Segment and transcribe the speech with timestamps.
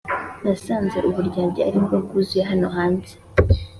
[0.43, 3.13] nasanze uburyarya aribwo bwuzuye hano hanze